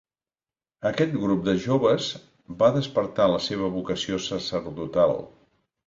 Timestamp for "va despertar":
2.65-3.31